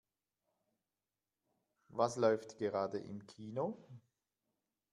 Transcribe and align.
Was 1.89 2.15
läuft 2.15 2.57
gerade 2.57 2.97
im 2.97 3.27
Kino? 3.27 3.77